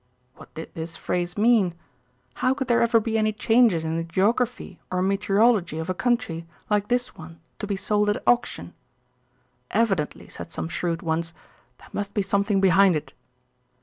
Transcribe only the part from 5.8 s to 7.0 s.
a country like